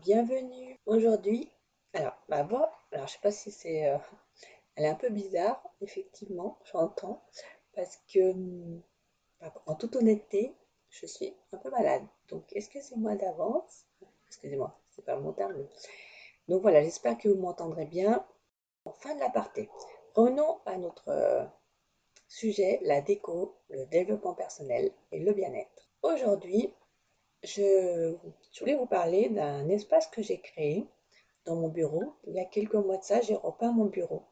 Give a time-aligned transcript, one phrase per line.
[0.00, 0.78] bienvenue.
[0.86, 1.52] Aujourd'hui,
[1.92, 3.98] alors ma voix, alors je sais pas si c'est, euh,
[4.74, 7.22] elle est un peu bizarre, effectivement, j'entends,
[7.74, 8.34] parce que
[9.66, 10.54] en toute honnêteté,
[10.88, 12.02] je suis un peu malade.
[12.28, 13.84] Donc excusez-moi d'avance?
[14.28, 15.66] Excusez-moi, c'est pas mon terme.
[16.48, 18.26] Donc voilà, j'espère que vous m'entendrez bien.
[18.86, 19.68] En fin de l'aparté,
[20.14, 21.44] revenons à notre euh,
[22.26, 25.90] sujet, la déco, le développement personnel et le bien-être.
[26.02, 26.72] Aujourd'hui,
[27.42, 28.16] je,
[28.58, 30.86] voulais vous parler d'un espace que j'ai créé
[31.44, 32.14] dans mon bureau.
[32.26, 34.24] Il y a quelques mois de ça, j'ai repeint mon bureau.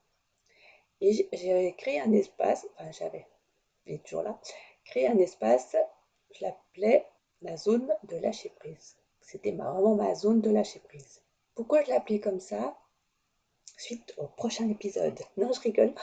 [1.00, 3.26] Et j'ai créé un espace, enfin j'avais,
[3.86, 4.38] il est toujours là,
[4.84, 5.76] créé un espace,
[6.32, 7.06] je l'appelais
[7.42, 8.96] la zone de lâcher prise.
[9.20, 11.22] C'était vraiment ma zone de lâcher prise.
[11.54, 12.76] Pourquoi je l'appelais comme ça?
[13.76, 15.18] Suite au prochain épisode.
[15.36, 15.94] Non, je rigole.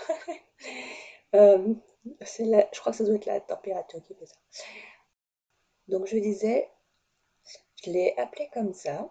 [1.36, 1.74] euh,
[2.22, 4.36] je crois que ça doit être la température qui fait ça.
[5.88, 6.70] Donc je disais,
[7.86, 9.08] je l'ai appelé comme ça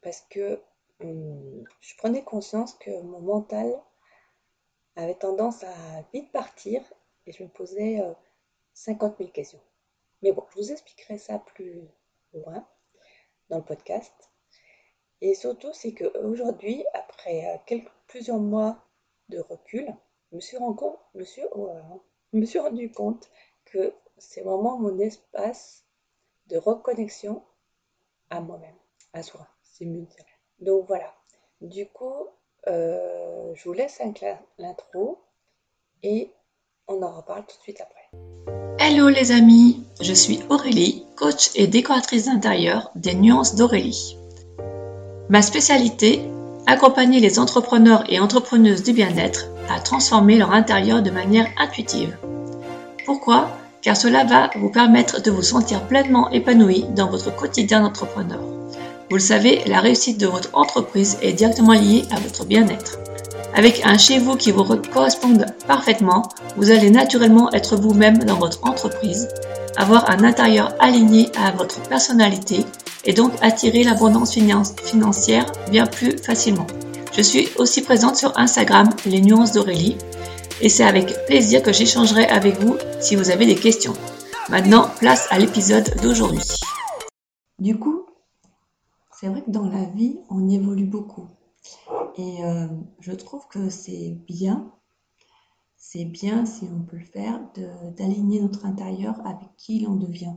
[0.00, 0.60] parce que
[1.00, 3.70] hum, je prenais conscience que mon mental
[4.96, 6.82] avait tendance à vite partir
[7.26, 8.02] et je me posais
[8.72, 9.60] 50 euh, 000 questions.
[10.22, 11.82] Mais bon, je vous expliquerai ça plus
[12.32, 12.66] loin
[13.50, 14.14] dans le podcast.
[15.20, 18.82] Et surtout, c'est qu'aujourd'hui, après euh, quelques, plusieurs mois
[19.28, 19.94] de recul,
[20.30, 20.98] je me suis, rendu compte,
[21.52, 22.02] oh
[22.32, 23.30] me suis rendu compte
[23.66, 25.84] que c'est vraiment mon espace
[26.46, 27.44] de reconnexion
[28.30, 28.74] à moi-même,
[29.12, 29.46] à soi.
[29.62, 30.24] C'est mieux dire.
[30.60, 31.14] Donc voilà.
[31.60, 32.26] Du coup,
[32.66, 34.24] euh, je vous laisse avec
[34.58, 35.18] l'intro
[36.02, 36.30] et
[36.86, 38.08] on en reparle tout de suite après.
[38.80, 44.16] Hello les amis, je suis Aurélie, coach et décoratrice d'intérieur des Nuances d'Aurélie.
[45.28, 46.22] Ma spécialité,
[46.66, 52.16] accompagner les entrepreneurs et entrepreneuses du bien-être à transformer leur intérieur de manière intuitive.
[53.04, 53.50] Pourquoi?
[53.88, 58.40] Car cela va vous permettre de vous sentir pleinement épanoui dans votre quotidien d'entrepreneur.
[59.08, 62.98] Vous le savez, la réussite de votre entreprise est directement liée à votre bien-être.
[63.54, 68.62] Avec un chez vous qui vous corresponde parfaitement, vous allez naturellement être vous-même dans votre
[68.68, 69.26] entreprise,
[69.78, 72.66] avoir un intérieur aligné à votre personnalité
[73.06, 74.36] et donc attirer l'abondance
[74.84, 76.66] financière bien plus facilement.
[77.16, 79.96] Je suis aussi présente sur Instagram, les nuances d'Aurélie,
[80.60, 83.92] et c'est avec plaisir que j'échangerai avec vous si vous avez des questions.
[84.48, 86.42] Maintenant, place à l'épisode d'aujourd'hui.
[87.58, 88.06] Du coup,
[89.12, 91.28] c'est vrai que dans la vie, on évolue beaucoup.
[92.16, 92.66] Et euh,
[93.00, 94.72] je trouve que c'est bien,
[95.76, 97.40] c'est bien si on peut le faire,
[97.96, 100.34] d'aligner notre intérieur avec qui l'on devient.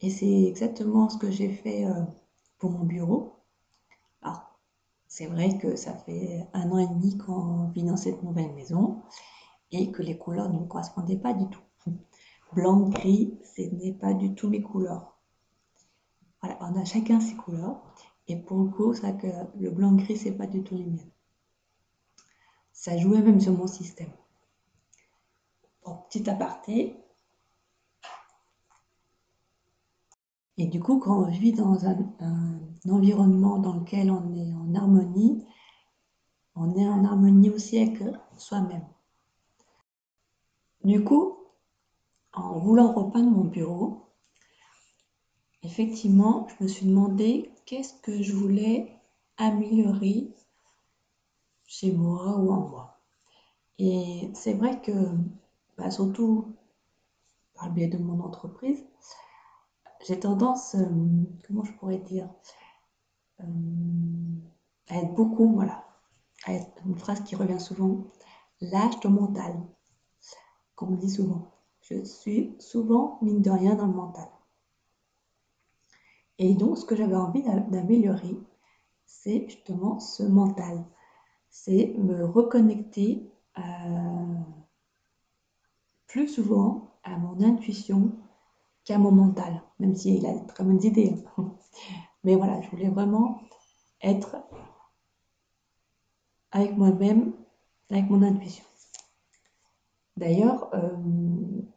[0.00, 2.02] Et c'est exactement ce que j'ai fait euh,
[2.58, 3.37] pour mon bureau.
[5.18, 9.02] C'est vrai que ça fait un an et demi qu'on vit dans cette nouvelle maison
[9.72, 11.60] et que les couleurs ne me correspondaient pas du tout.
[12.52, 15.18] Blanc, gris, ce n'est pas du tout mes couleurs.
[16.40, 17.82] Voilà, on a chacun ses couleurs.
[18.28, 19.26] Et pour le coup, c'est que
[19.58, 21.10] le blanc-gris, c'est pas du tout les miennes.
[22.72, 24.12] Ça jouait même sur mon système.
[25.84, 26.96] Bon, petit aparté,
[30.58, 31.96] Et du coup, quand on vit dans un,
[32.90, 35.44] environnement dans lequel on est en harmonie,
[36.56, 38.02] on est en harmonie aussi avec
[38.36, 38.86] soi-même.
[40.82, 41.36] Du coup,
[42.32, 44.08] en voulant repeindre mon bureau,
[45.62, 49.00] effectivement, je me suis demandé qu'est-ce que je voulais
[49.36, 50.34] améliorer
[51.66, 53.00] chez moi ou en moi.
[53.78, 54.92] Et c'est vrai que,
[55.76, 56.56] bah, surtout
[57.54, 58.84] par le biais de mon entreprise,
[60.06, 60.86] j'ai tendance, euh,
[61.46, 62.28] comment je pourrais dire,
[63.40, 63.44] euh,
[64.88, 65.84] à être beaucoup, voilà,
[66.44, 68.06] à être une phrase qui revient souvent,
[68.60, 69.54] lâche ton mental,
[70.74, 71.52] comme on dit souvent.
[71.82, 74.28] Je suis souvent, mine de rien, dans le mental.
[76.38, 78.36] Et donc, ce que j'avais envie d'améliorer,
[79.06, 80.84] c'est justement ce mental.
[81.50, 83.28] C'est me reconnecter
[83.58, 84.34] euh,
[86.06, 88.12] plus souvent à mon intuition,
[88.88, 91.14] qu'à mon mental, même s'il a de très bonnes idées.
[92.24, 93.38] Mais voilà, je voulais vraiment
[94.02, 94.36] être
[96.52, 97.34] avec moi-même,
[97.90, 98.64] avec mon intuition.
[100.16, 100.96] D'ailleurs, euh,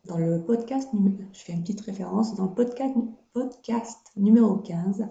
[0.05, 0.89] dans le podcast,
[1.33, 2.95] je fais une petite référence, dans le podcast,
[3.33, 5.05] podcast numéro 15,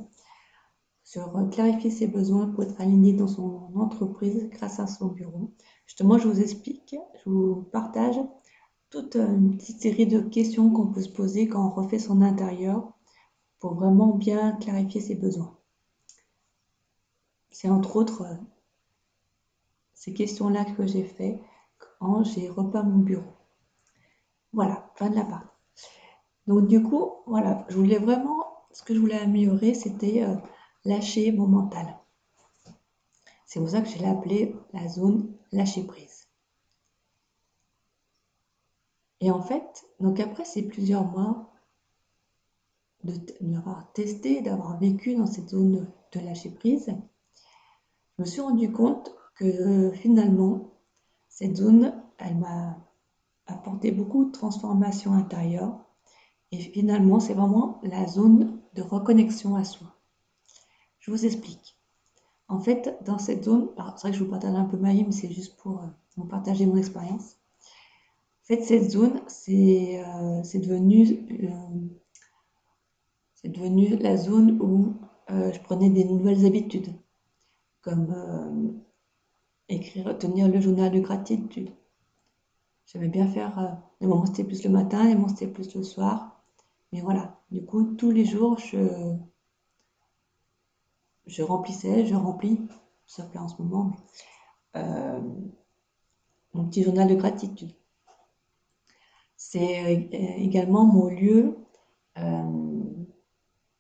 [1.05, 5.53] sur clarifier ses besoins pour être aligné dans son entreprise grâce à son bureau.
[5.85, 8.19] Justement, je vous explique, je vous partage
[8.91, 12.93] toute une petite série de questions qu'on peut se poser quand on refait son intérieur
[13.61, 15.57] pour vraiment bien clarifier ses besoins.
[17.53, 18.35] C'est entre autres euh,
[19.95, 21.41] ces questions-là que j'ai fait
[21.79, 23.33] quand j'ai repeint mon bureau.
[24.53, 25.55] Voilà, fin de la part.
[26.49, 30.35] Donc du coup, voilà, je voulais vraiment, ce que je voulais améliorer, c'était euh,
[30.85, 31.97] lâcher mon mental.
[33.47, 36.10] C'est pour ça que je l'ai appelé la zone lâcher prise.
[39.21, 41.53] Et en fait, donc après ces plusieurs mois
[43.05, 46.95] de l'avoir testé, d'avoir vécu dans cette zone de lâcher prise,
[48.17, 50.71] je me suis rendu compte que finalement,
[51.29, 52.77] cette zone, elle m'a
[53.47, 55.79] apporté beaucoup de transformations intérieures.
[56.53, 59.87] Et finalement, c'est vraiment la zone de reconnexion à soi.
[60.99, 61.79] Je vous explique.
[62.49, 65.05] En fait, dans cette zone, c'est vrai que je vous partage un peu ma vie,
[65.05, 67.40] mais c'est juste pour euh, vous partager mon expérience.
[68.59, 71.07] Cette zone, c'est euh, devenu,
[71.45, 71.89] euh,
[73.35, 74.97] c'est devenu la zone où
[75.29, 76.93] je prenais des nouvelles habitudes,
[77.83, 78.83] comme
[79.69, 81.71] écrire, tenir le journal de gratitude.
[82.87, 86.43] J'aimais bien faire, les moments c'était plus le matin, les moments c'était plus le soir.
[86.93, 89.15] Mais voilà, du coup, tous les jours, je,
[91.27, 92.61] je remplissais, je remplis,
[93.07, 93.93] sauf là en ce moment,
[94.77, 95.21] euh,
[96.55, 97.73] mon petit journal de gratitude.
[99.53, 101.57] C'est euh, également mon lieu,
[102.19, 102.83] euh,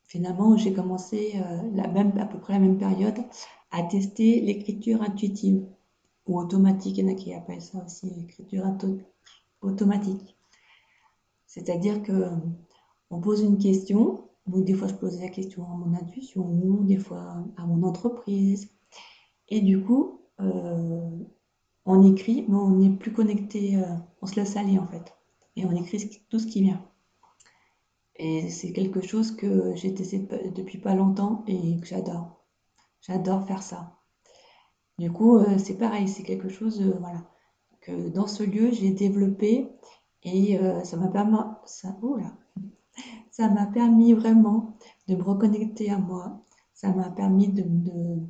[0.03, 1.35] finalement, où j'ai commencé
[1.73, 3.19] même, à peu près la même période
[3.71, 5.65] à tester l'écriture intuitive
[6.27, 6.99] ou automatique.
[6.99, 8.65] Il y en a qui appellent ça aussi l'écriture
[9.63, 10.37] automatique.
[11.47, 12.31] C'est-à-dire que
[13.11, 17.45] on pose une question, des fois, je posais la question à mon intuition, des fois
[17.57, 18.71] à mon entreprise.
[19.49, 21.09] Et du coup, euh,
[21.85, 25.15] on écrit, mais on n'est plus connecté, euh, on se laisse aller en fait.
[25.57, 26.85] Et on écrit tout ce qui vient.
[28.17, 32.45] Et c'est quelque chose que j'ai testé depuis pas longtemps et que j'adore.
[33.01, 33.97] J'adore faire ça.
[34.99, 37.25] Du coup, euh, c'est pareil, c'est quelque chose, voilà,
[37.81, 39.69] que dans ce lieu, j'ai développé
[40.23, 41.39] et ça m'a permis,
[42.03, 42.19] oh
[43.31, 44.77] ça m'a permis vraiment
[45.09, 46.43] de me reconnecter à moi.
[46.75, 47.63] Ça m'a permis de,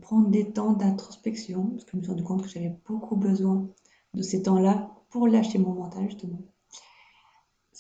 [0.01, 3.69] prendre des temps d'introspection, parce que je me suis rendu compte que j'avais beaucoup besoin
[4.15, 6.41] de ces temps-là pour lâcher mon mental, justement.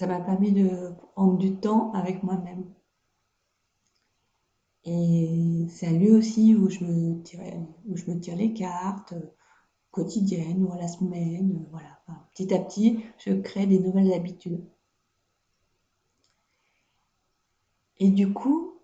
[0.01, 2.65] Ça m'a permis de prendre du temps avec moi-même.
[4.85, 7.41] Et c'est un lieu aussi où je me tire,
[7.87, 9.27] où je me tire les cartes euh,
[9.91, 11.67] quotidiennes ou à la semaine.
[11.71, 12.01] Voilà.
[12.33, 14.65] petit à petit, je crée des nouvelles habitudes.
[17.99, 18.81] Et du coup,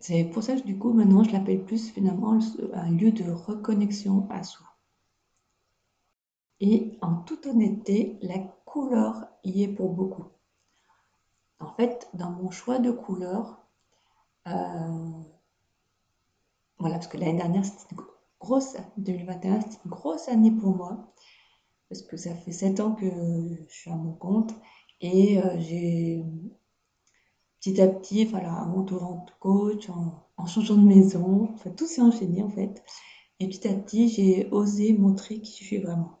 [0.00, 2.38] c'est pour ça que du coup, maintenant, je l'appelle plus finalement
[2.74, 4.66] un lieu de reconnexion à soi.
[6.60, 8.38] Et en toute honnêteté, la
[8.68, 10.26] couleur y est pour beaucoup.
[11.60, 13.58] En fait, dans mon choix de couleur,
[14.46, 15.10] euh,
[16.78, 18.02] voilà, parce que l'année dernière, c'était une
[18.40, 21.12] grosse, 2021, c'était une grosse année pour moi,
[21.88, 23.06] parce que ça fait 7 ans que
[23.68, 24.52] je suis à mon compte,
[25.00, 26.24] et euh, j'ai
[27.60, 32.00] petit à petit, voilà, en m'entourant de coach, en, changeant de maison, enfin, tout s'est
[32.00, 32.82] enchaîné en fait.
[33.40, 36.17] Et petit à petit, j'ai osé montrer qui je suis vraiment.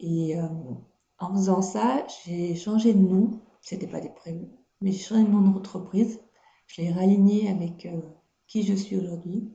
[0.00, 0.46] Et euh,
[1.18, 3.40] en faisant ça, j'ai changé de nom.
[3.60, 4.48] C'était pas des prévus,
[4.80, 6.20] mais j'ai changé de nom d'entreprise.
[6.66, 8.00] Je l'ai réaligné avec euh,
[8.46, 9.52] qui je suis aujourd'hui.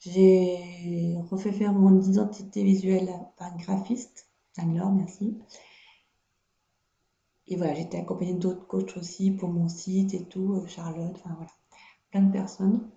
[0.00, 3.08] J'ai refait faire mon identité visuelle
[3.38, 5.38] par un graphiste, Anne-Laure, merci.
[7.48, 11.34] Et voilà, j'étais accompagnée d'autres coachs aussi pour mon site et tout, euh, Charlotte, enfin
[11.36, 11.52] voilà,
[12.10, 12.90] plein de personnes,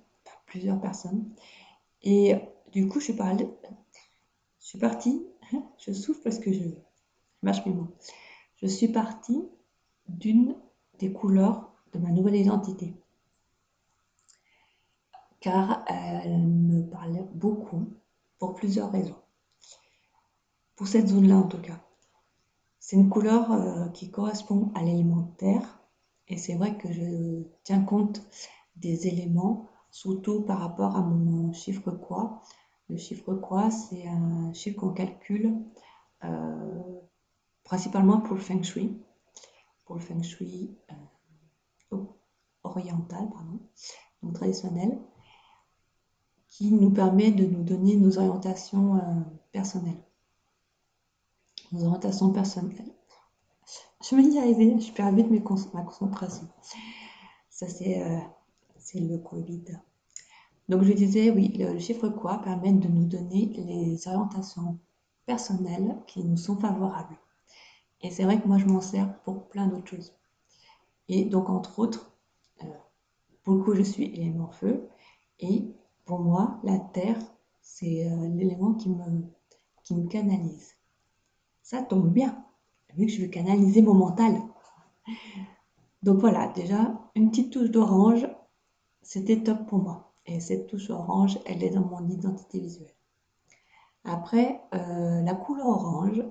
[0.45, 1.29] plusieurs personnes.
[2.01, 2.35] Et
[2.71, 5.25] du coup, je suis, je suis partie,
[5.77, 6.63] je souffle parce que je,
[7.41, 7.95] mâche mes mots.
[8.57, 9.47] Je suis partie
[10.07, 10.55] d'une
[10.99, 12.95] des couleurs de ma nouvelle identité.
[15.39, 17.87] Car elle me parlait beaucoup
[18.37, 19.15] pour plusieurs raisons.
[20.75, 21.79] Pour cette zone-là en tout cas.
[22.79, 25.79] C'est une couleur euh, qui correspond à l'élémentaire
[26.27, 28.21] et c'est vrai que je tiens compte
[28.75, 32.41] des éléments, surtout par rapport à mon chiffre quoi.
[32.89, 35.55] Le chiffre quoi, c'est un chiffre qu'on calcule
[36.23, 36.99] euh,
[37.63, 38.97] principalement pour le feng shui,
[39.85, 41.97] pour le feng shui euh,
[42.63, 43.59] oriental, pardon,
[44.23, 44.99] donc traditionnel,
[46.47, 48.99] qui nous permet de nous donner nos orientations
[49.51, 50.01] personnelles
[51.71, 52.93] nos orientations personnelles.
[54.07, 55.39] Je me dis arriver, je perds vite ma
[55.81, 56.47] concentration.
[57.49, 58.19] Ça, euh,
[58.77, 59.65] c'est le Covid.
[60.69, 64.77] Donc, je disais, oui, le, chiffre quoi permet de nous donner les orientations
[65.25, 67.17] personnelles qui nous sont favorables.
[68.01, 70.13] Et c'est vrai que moi, je m'en sers pour plein d'autres choses.
[71.07, 72.15] Et donc, entre autres,
[72.63, 72.67] euh,
[73.43, 74.87] pour le coup, je suis élément feu.
[75.39, 75.73] Et
[76.05, 77.19] pour moi, la terre,
[77.61, 79.23] c'est euh, l'élément qui me,
[79.83, 80.75] qui me canalise.
[81.63, 82.45] Ça tombe bien,
[82.95, 84.39] vu que je veux canaliser mon mental.
[86.03, 88.27] Donc voilà, déjà, une petite touche d'orange
[89.01, 90.08] c'était top pour moi.
[90.29, 92.93] Et cette touche orange, elle est dans mon identité visuelle.
[94.03, 96.23] Après, euh, la couleur orange,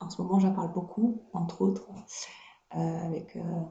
[0.00, 1.88] en ce moment j'en parle beaucoup, entre autres,
[2.74, 3.62] euh, avec euh,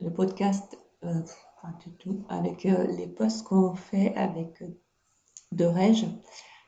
[0.00, 4.64] le podcast, enfin tout, avec les posts qu'on fait avec
[5.52, 5.70] de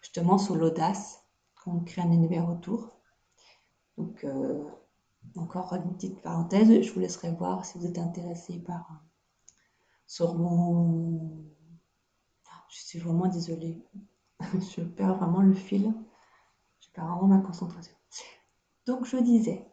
[0.02, 1.24] justement sur l'audace,
[1.64, 2.92] qu'on crée un univers autour.
[3.96, 4.24] Donc,
[5.34, 9.02] encore une petite parenthèse, je vous laisserai voir si vous êtes intéressé par
[10.06, 11.48] sur mon.
[12.68, 13.82] Je suis vraiment désolée.
[14.40, 15.92] je perds vraiment le fil.
[16.80, 17.94] Je perds vraiment ma concentration.
[18.86, 19.66] Donc, je disais.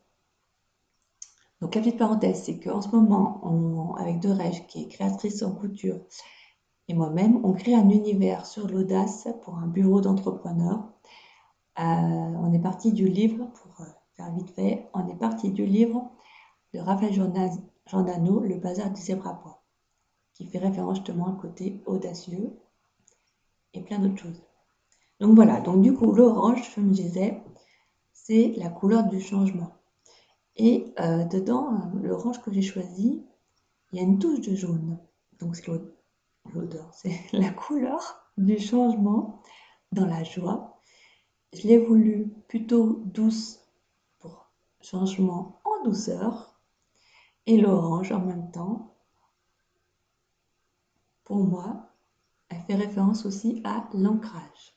[1.61, 5.99] Donc, la petite parenthèse, c'est qu'en ce moment, avec Derège, qui est créatrice en couture,
[6.87, 10.83] et moi-même, on crée un univers sur l'audace pour un bureau d'entrepreneurs.
[11.79, 15.65] Euh, on est parti du livre, pour euh, faire vite fait, on est parti du
[15.65, 16.11] livre
[16.73, 19.61] de Raphaël Giordano, Le bazar du poids
[20.35, 22.53] qui fait référence justement à côté audacieux
[23.75, 24.41] et plein d'autres choses.
[25.19, 27.43] Donc voilà, donc du coup l'orange, comme je disais,
[28.13, 29.75] c'est la couleur du changement.
[30.57, 33.23] Et euh, dedans, l'orange que j'ai choisi,
[33.91, 34.97] il y a une touche de jaune.
[35.39, 35.67] Donc c'est
[36.53, 39.41] l'odeur, c'est la couleur du changement
[39.91, 40.79] dans la joie.
[41.53, 43.61] Je l'ai voulu plutôt douce
[44.19, 44.49] pour
[44.81, 46.59] changement en douceur.
[47.47, 48.95] Et l'orange en même temps
[51.25, 51.89] pour moi,
[52.55, 54.75] elle fait référence aussi à l'ancrage.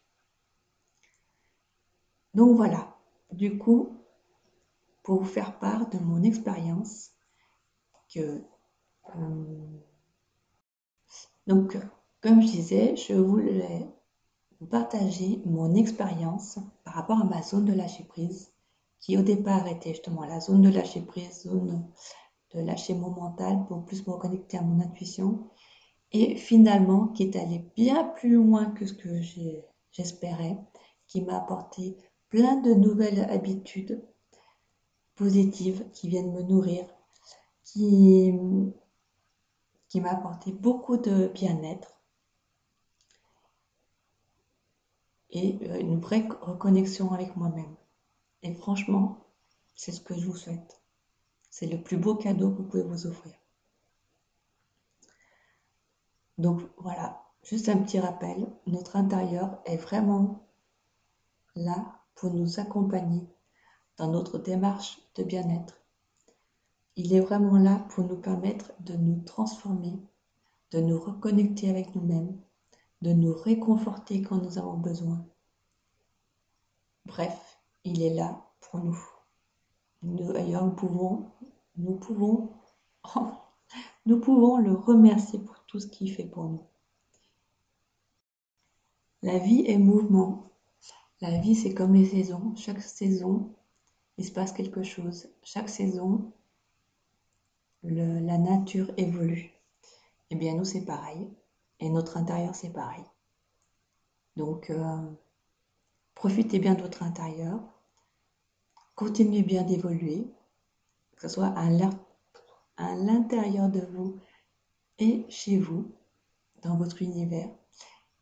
[2.35, 2.97] Donc voilà,
[3.33, 4.05] du coup,
[5.03, 7.11] pour vous faire part de mon expérience,
[8.13, 8.43] que
[9.17, 9.81] euh,
[11.47, 11.79] donc
[12.21, 13.89] comme je disais, je voulais
[14.61, 18.53] vous partager mon expérience par rapport à ma zone de lâcher prise,
[19.01, 21.87] qui au départ était justement la zone de lâcher prise, zone
[22.55, 25.49] de lâcher mon mental pour plus me reconnecter à mon intuition,
[26.13, 29.21] et finalement qui est allé bien plus loin que ce que
[29.93, 30.57] j'espérais,
[31.07, 31.97] qui m'a apporté
[32.29, 34.03] plein de nouvelles habitudes
[35.17, 36.87] positives qui viennent me nourrir,
[37.65, 38.33] qui,
[39.97, 41.99] m'a apporté beaucoup de bien-être
[45.31, 47.75] et euh, une vraie reconnexion avec moi-même.
[48.43, 49.27] Et franchement,
[49.75, 50.81] c'est ce que je vous souhaite.
[51.51, 53.35] C'est le plus beau cadeau que vous pouvez vous offrir.
[56.39, 60.47] Donc voilà, juste un petit rappel, notre intérieur est vraiment
[61.57, 63.27] là pour nous accompagner
[63.97, 65.83] dans notre démarche de bien-être.
[66.95, 69.99] Il est vraiment là pour nous permettre de nous transformer,
[70.71, 72.41] de nous reconnecter avec nous-mêmes,
[73.03, 75.25] de nous réconforter quand nous avons besoin.
[77.05, 78.99] Bref, il est là pour nous.
[80.03, 81.31] D'ailleurs, nous pouvons,
[81.77, 82.53] nous pouvons,
[84.07, 86.67] nous pouvons le remercier pour tout ce qu'il fait pour nous.
[89.23, 90.51] La vie est mouvement.
[91.21, 92.55] La vie, c'est comme les saisons.
[92.57, 93.55] Chaque saison,
[94.17, 95.29] il se passe quelque chose.
[95.43, 96.33] Chaque saison,
[97.83, 99.53] la nature évolue.
[100.31, 101.29] Eh bien, nous, c'est pareil.
[101.81, 103.05] Et notre intérieur, c'est pareil.
[104.37, 105.11] Donc, euh,
[106.15, 107.61] profitez bien de votre intérieur.
[108.95, 110.27] Continuez bien d'évoluer,
[111.17, 114.19] que ce soit à l'intérieur de vous
[114.99, 115.93] et chez vous,
[116.63, 117.51] dans votre univers.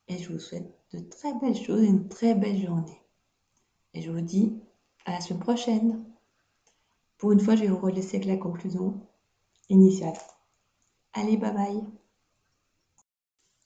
[0.09, 3.02] Et je vous souhaite de très belles choses et une très belle journée.
[3.95, 4.61] Et je vous dis
[5.04, 6.04] à la semaine prochaine.
[7.18, 9.00] Pour une fois, je vais vous relaisser avec la conclusion
[9.68, 10.18] initiale.
[11.14, 11.83] Allez, bye bye.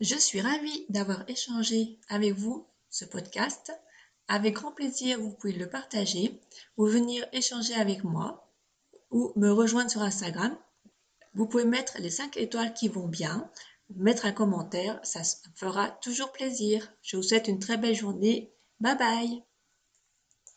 [0.00, 3.72] Je suis ravie d'avoir échangé avec vous ce podcast.
[4.28, 6.40] Avec grand plaisir, vous pouvez le partager
[6.76, 8.48] ou venir échanger avec moi
[9.10, 10.56] ou me rejoindre sur Instagram
[11.34, 13.50] vous pouvez mettre les 5 étoiles qui vont bien,
[13.96, 15.22] mettre un commentaire, ça
[15.54, 16.92] fera toujours plaisir.
[17.02, 18.52] Je vous souhaite une très belle journée.
[18.80, 19.44] Bye bye